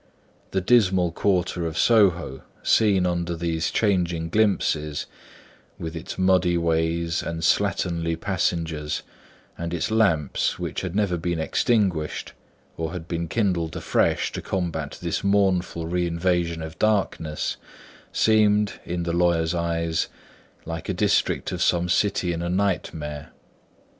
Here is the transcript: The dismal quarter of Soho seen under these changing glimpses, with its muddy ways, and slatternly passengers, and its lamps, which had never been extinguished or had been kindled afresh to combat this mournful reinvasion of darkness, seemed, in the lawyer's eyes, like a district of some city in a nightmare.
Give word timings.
The 0.49 0.61
dismal 0.61 1.11
quarter 1.11 1.67
of 1.67 1.77
Soho 1.77 2.41
seen 2.63 3.05
under 3.05 3.35
these 3.35 3.69
changing 3.69 4.29
glimpses, 4.29 5.05
with 5.77 5.95
its 5.95 6.17
muddy 6.17 6.57
ways, 6.57 7.21
and 7.21 7.43
slatternly 7.43 8.19
passengers, 8.19 9.03
and 9.59 9.75
its 9.75 9.91
lamps, 9.91 10.57
which 10.57 10.81
had 10.81 10.95
never 10.95 11.17
been 11.17 11.37
extinguished 11.37 12.33
or 12.77 12.93
had 12.93 13.07
been 13.07 13.27
kindled 13.27 13.75
afresh 13.75 14.31
to 14.31 14.41
combat 14.41 14.97
this 15.03 15.23
mournful 15.23 15.85
reinvasion 15.85 16.63
of 16.63 16.79
darkness, 16.79 17.57
seemed, 18.11 18.79
in 18.83 19.03
the 19.03 19.13
lawyer's 19.13 19.53
eyes, 19.53 20.07
like 20.65 20.89
a 20.89 20.95
district 20.95 21.51
of 21.51 21.61
some 21.61 21.87
city 21.87 22.33
in 22.33 22.41
a 22.41 22.49
nightmare. 22.49 23.29